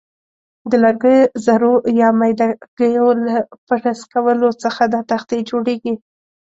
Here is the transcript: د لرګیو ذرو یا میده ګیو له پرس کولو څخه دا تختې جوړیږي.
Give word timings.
د 0.69 0.71
لرګیو 0.83 1.31
ذرو 1.45 1.73
یا 2.01 2.09
میده 2.19 2.47
ګیو 2.77 3.07
له 3.25 3.35
پرس 3.67 3.99
کولو 4.13 4.49
څخه 4.63 4.81
دا 4.93 5.01
تختې 5.11 5.37
جوړیږي. 5.49 5.93